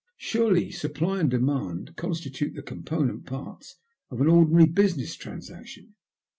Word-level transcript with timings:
Surely 0.17 0.71
supply 0.71 1.19
and 1.19 1.29
demand 1.29 1.95
constitute 1.95 2.55
the 2.55 2.63
component 2.63 3.23
parts 3.27 3.75
of 4.09 4.19
an 4.19 4.25
ordinary 4.27 4.65
business 4.65 5.13
transaction?" 5.13 5.93